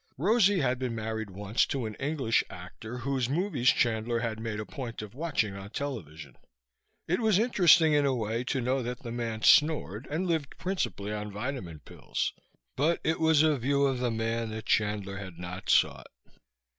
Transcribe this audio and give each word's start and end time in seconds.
Rosie 0.17 0.61
had 0.61 0.79
been 0.79 0.95
married 0.95 1.29
once 1.29 1.63
to 1.67 1.85
an 1.85 1.93
English 1.99 2.43
actor 2.49 2.97
whose 2.97 3.29
movies 3.29 3.69
Chandler 3.69 4.17
had 4.21 4.39
made 4.39 4.59
a 4.59 4.65
point 4.65 5.03
of 5.03 5.13
watching 5.13 5.55
on 5.55 5.69
television. 5.69 6.35
It 7.07 7.19
was 7.19 7.37
interesting, 7.37 7.93
in 7.93 8.03
a 8.03 8.15
way, 8.15 8.43
to 8.45 8.61
know 8.61 8.81
that 8.81 9.03
the 9.03 9.11
man 9.11 9.43
snored 9.43 10.07
and 10.09 10.25
lived 10.25 10.57
principally 10.57 11.13
on 11.13 11.31
vitamin 11.31 11.81
pills. 11.81 12.33
But 12.75 12.99
it 13.03 13.19
was 13.19 13.43
a 13.43 13.59
view 13.59 13.85
of 13.85 13.99
the 13.99 14.09
man 14.09 14.49
that 14.49 14.65
Chandler 14.65 15.17
had 15.17 15.37
not 15.37 15.69
sought. 15.69 16.07